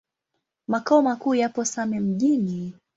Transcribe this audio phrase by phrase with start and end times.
[0.67, 2.73] Makao makuu yapo Same Mjini.